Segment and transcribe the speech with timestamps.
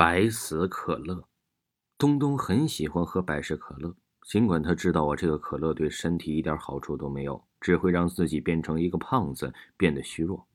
[0.00, 1.28] 百事可乐，
[1.98, 10.48] 东东很喜欢喝百事可乐，尽管他知道啊，这个可乐对身体一点好处都没有，只会让自己变成一个胖子，变得虚弱。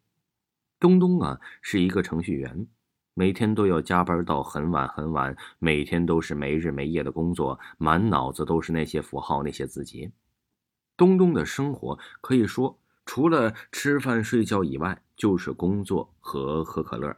[0.79, 2.67] 东东啊，是一个程序员，
[3.13, 10.11] 每天都要加班到很晚很晚，每天都是没日没夜的工作，满脑子都是那些符号、那些字节。
[10.97, 17.15] 东东的生活可以说，除了吃饭睡觉以外，就是工作和喝可乐。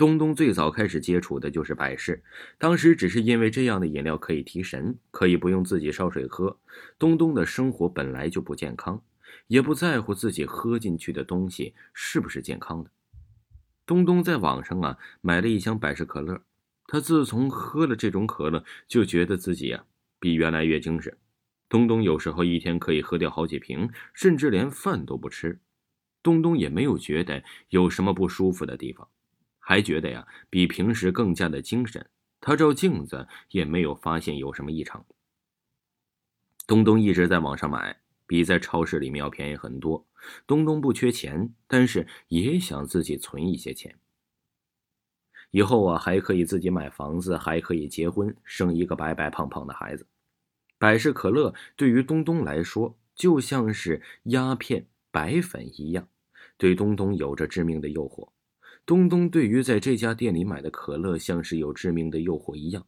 [0.00, 2.22] 东东最早开始接触的就是百事，
[2.56, 6.58] 当时只是因为这样的饮料可以提神，可以不用自己烧水喝。
[6.98, 9.02] 东东的生活本来就不健康，
[9.48, 12.90] 也不在乎自己喝进去的东西是不是健康的。
[13.84, 16.40] 东东在网上啊买了一箱百事可乐，
[16.86, 19.84] 他自从喝了这种可乐，就觉得自己啊
[20.18, 21.14] 比原来越精神。
[21.68, 25.60] 东东有时候一天可以喝掉好几瓶，甚至连饭都不吃。
[26.22, 29.06] 东东也没有觉得有什么不舒服的地方。
[29.70, 32.04] 还觉得呀，比平时更加的精神。
[32.40, 35.06] 他照镜子也没有发现有什么异常。
[36.66, 40.04] 东东一直在网上买，比在超市里面要便宜很多。
[40.44, 43.96] 东东不缺钱，但是也想自己存一些钱，
[45.52, 50.04] 以后啊还可以自己买房子，还可以结婚，生一个白白胖胖的孩子。
[50.78, 56.08] 百事可乐对于东东来说，就像是鸦片、白粉一样，
[56.56, 58.30] 对东东有着致命的诱惑。
[58.86, 62.86] 东东对于在这家店里买的可乐，像是有致命的诱惑一样。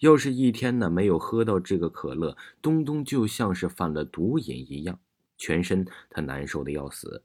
[0.00, 5.00] 要是一天呢没有喝到这个可乐，东东就像是犯了毒瘾一样，
[5.38, 7.22] 全身他难受的要死。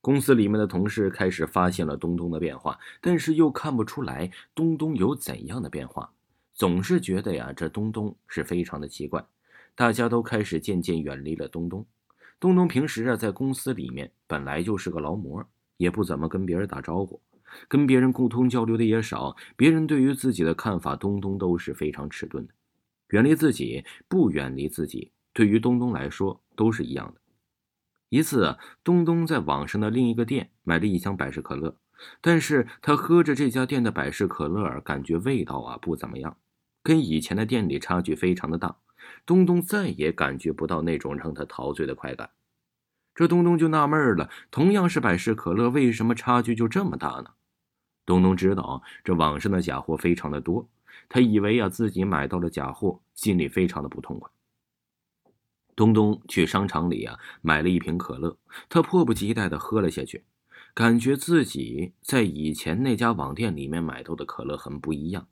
[0.00, 6.12] 公司里面的同事开始发现了东东的变化，但是又看不出来东东有怎样的变化，
[6.54, 9.24] 总是觉得呀，这东东是非常的奇怪。
[9.74, 11.86] 大家都开始渐渐远离了东东。
[12.40, 15.46] 东东平时啊，在公司里面本来就是个劳模。
[15.80, 17.22] 也不怎么跟别人打招呼，
[17.66, 19.34] 跟别人沟通交流的也少。
[19.56, 22.52] 别人对于自己的看法，东东都是非常迟钝的。
[23.08, 27.20] 远离自己，不远离自己，对于东东来说都是一样的。
[28.10, 31.74] 一次，东东在网上的另一个店买了一箱百事可乐，
[32.20, 36.36] 但是他喝着这家店的百事可乐，感觉味道啊不怎么样，
[36.82, 38.76] 跟以前的店里差距非常的大。
[39.24, 42.28] 东东再也感觉不到那种让他陶醉的快感。
[43.14, 47.32] 这东东就纳闷了，同样是百事可乐，为什么差距就这么大呢？
[48.06, 50.68] 东东知道这网上的假货非常的多，
[51.08, 54.30] 他以为啊自己买到了假货，心里非常的不痛快。
[55.76, 58.36] 东东去商场里啊买了一瓶可乐，
[58.68, 60.24] 他迫不及待的喝了下去，
[60.74, 65.26] 感觉自己在以前那家网店里面买到的可乐很不一样。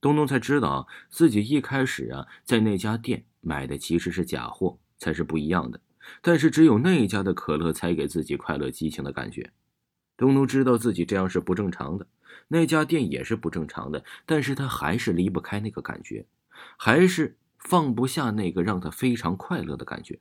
[0.00, 5.80] 东东才知道自己一开始啊在那家店买的其实是假货，才是不一样的。
[6.22, 9.52] 但是只有那家的可乐才给自己快乐激情的感觉。
[10.16, 12.06] 东东知道自己这样是不正常的，
[12.48, 16.26] 那家店也是不正常的，但是他还是离不开那个感觉，
[16.76, 20.20] 还是放不下那个让他非常快乐的感觉。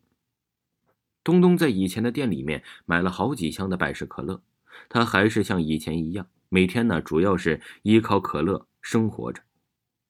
[1.24, 4.42] 东东在以前的店里面买了好几箱的百事可乐，
[4.90, 9.42] 他还是像以前一样，每天呢主要是依靠可乐生活着。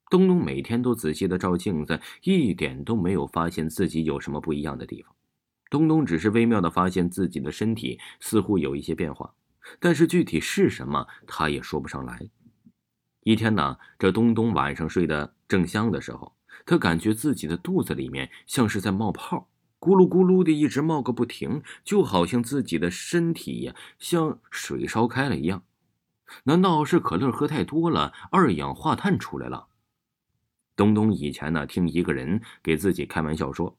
[0.09, 5.13] 东东每天都仔细的照镜子，一点都没有发现自己有什么不一样的地方。
[5.73, 9.33] 东东只是微妙的发现自己的身体似乎有一些变化，
[9.79, 12.29] 但是具体是什么，他也说不上来。
[13.21, 25.63] 一天呢，这东东晚上睡得正香的时候，他感觉自己的肚子里面像是在冒泡，咕噜咕噜的一直冒个不停，就好像自己的身体呀像水烧开了一样。
[26.43, 29.69] 难道是可乐喝太多了，二氧化碳出来了？
[30.75, 33.75] 东东以前呢，听一个人给自己开玩笑说：“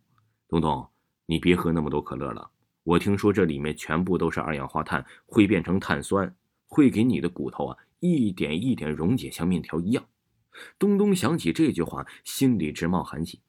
[0.50, 0.84] 东东。”
[1.27, 2.51] 你别喝那么多可乐了，
[2.83, 6.35] 我听说这里面全部都是二氧化碳，会变成碳酸，
[6.67, 10.05] 会给你的骨头啊一点一点溶解，像面条一样。
[10.79, 13.41] 东东想起这句话，心里直冒寒气。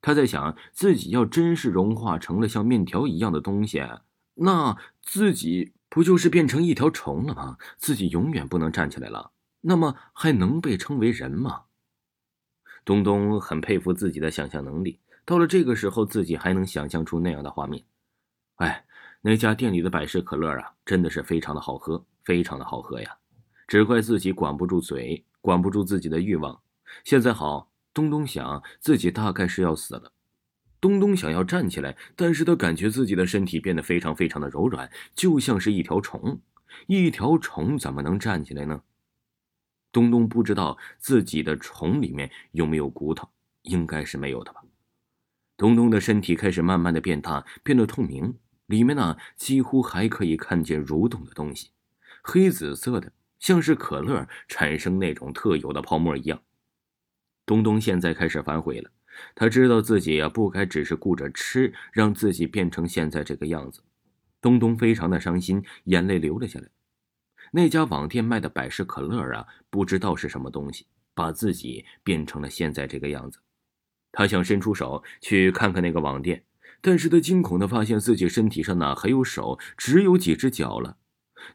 [0.00, 3.82] 他在想，自己要真是融化成了像面条一样的东西，
[4.34, 7.56] 那自己不就是变成一条虫了吗？
[7.78, 9.32] 自己永远不能站起来了，
[9.62, 11.62] 那么还能被称为人吗？
[12.84, 14.98] 东东很佩服自己的想象能力。
[15.24, 17.84] 到了这个时候，自己还能想象出那样的画面。
[18.56, 18.84] 哎，
[19.20, 23.16] 那家店里的百事可乐啊，真的是非常的好喝，非常的好喝呀！
[23.68, 26.60] 只怪自己管不住嘴，管不住自己的欲望。
[27.04, 30.12] 现在好，东东想自己大概是要死了。
[30.80, 36.40] 东东想要站起来，但是他感觉自己的身体变得非常非常的柔软，就像是一条虫。
[36.86, 38.82] 一条虫怎么能站起来呢？
[39.92, 43.28] 东东不知道自己的虫里面有没有骨头，
[43.62, 44.62] 应该是没有的吧。
[45.62, 48.36] 东东的身体开始慢慢的变大，变得透明，
[48.66, 51.70] 里面呢几乎还可以看见蠕动的东西，
[52.20, 56.42] 黑紫色的，像是可乐产生那种特有的泡沫一样。
[57.46, 58.90] 东东现在开始反悔了，
[59.36, 63.84] 他知道自己呀不该只是顾着吃，让自己变成现在这个样子。
[64.40, 66.66] 东东非常的伤心，眼泪流了下来。
[67.52, 73.38] 那家网店卖的百事可乐啊，不知道是什么东西，把自己变成了现在这个样子。
[74.12, 76.44] 他想伸出手去看看那个网店，
[76.80, 80.98] 但是他惊恐的发现自己身体上哪还有手，只有几只脚了。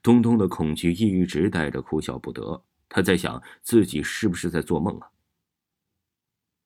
[0.02, 2.64] 东东的恐惧一直带着，哭笑不得。
[2.90, 5.08] 他在想自己是不是在做梦啊？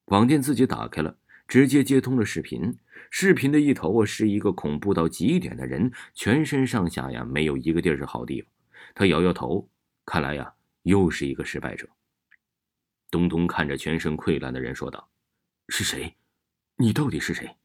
[0.06, 1.18] 网店自己打开了，
[1.48, 2.78] 直接接通了视频。
[3.10, 8.52] 视频的一头啊，是一个恐怖到极点的人，全身上下呀没有一个地儿是好地方。
[8.96, 9.68] 他摇摇头，
[10.06, 10.54] 看来呀，
[10.84, 11.88] 又是一个失败者。
[13.10, 15.10] 东东看着全身溃烂的人说道
[15.72, 16.16] ：“是谁？
[16.76, 17.56] 你到底是谁？”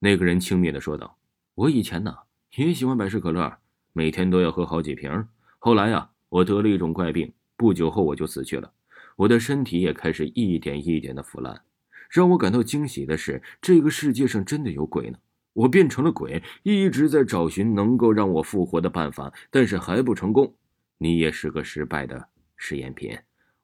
[0.00, 1.18] 那个人轻蔑的说道
[1.54, 2.16] ：“我以前呢
[2.56, 3.58] 也喜欢百事可乐，
[3.92, 5.28] 每天都要喝好几瓶。
[5.58, 8.72] 后来呀，我得了一种怪病，不久后我就死去了。
[9.16, 11.62] 我的身体也开始一点一点的腐烂。
[12.08, 15.18] 让我感到惊喜的是，这个世界上真的有鬼呢。”
[15.52, 20.56] 我变成了鬼，一直在找寻能够让我复活的办法，但是还不成功。
[20.98, 23.16] 你也是个失败的试验品。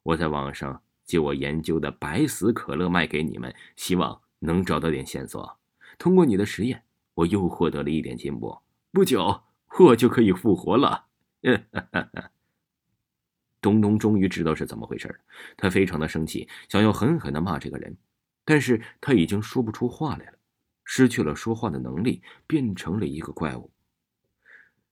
[0.05, 0.81] 我在网上
[1.11, 5.59] 借我研究的白死可乐卖给你们，希望能找到点线索。
[5.99, 6.85] 通过你的实验，
[7.15, 8.57] 我又获得了一点进步。
[8.93, 9.43] 不久，
[9.81, 11.07] 我就可以复活了。
[13.61, 15.21] 东东终于知道是怎么回事
[15.57, 17.97] 他非常的生气，想要狠狠的骂这个人，
[18.45, 20.39] 但是他已经说不出话来了。
[20.85, 23.73] 失去了说话的能力，变成了一个怪物。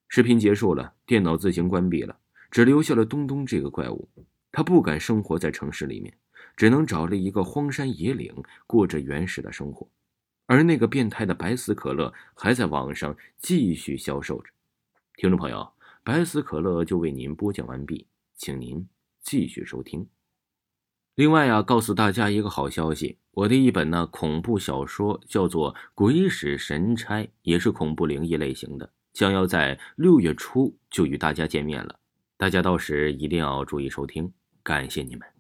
[0.08, 2.18] 视频结束了，电脑自行关闭了，
[2.50, 4.08] 只留下了东东这个怪物。
[4.58, 6.12] 他不敢生活在城市里面，
[6.56, 8.34] 只能找了一个荒山野岭，
[8.66, 9.88] 过着原始的生活。
[10.46, 14.50] 而那个变态的白死可乐还在网上继续销售着。
[15.14, 15.72] 听众朋友，
[16.02, 18.84] 白死可乐就为您播讲完毕，请您
[19.22, 20.04] 继续收听。
[21.14, 32.00] 另外啊，告诉大家一个好消息，我的一本呢恐怖小说叫做《鬼使神差》，也是恐怖灵异类型的，将要在六月初就与大家见面了，
[32.36, 34.32] 大家到时一定要注意收听，
[34.68, 35.37] 感谢你们。